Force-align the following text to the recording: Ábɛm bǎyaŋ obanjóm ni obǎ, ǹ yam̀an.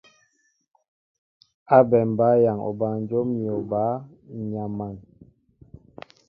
Ábɛm 1.77 2.09
bǎyaŋ 2.17 2.57
obanjóm 2.69 3.27
ni 3.41 3.47
obǎ, 3.57 3.83
ǹ 4.39 4.41
yam̀an. 4.53 4.95